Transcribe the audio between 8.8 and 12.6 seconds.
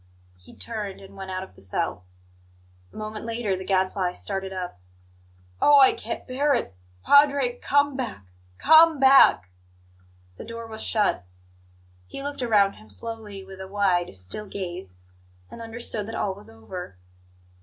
back!" The door was shut. He looked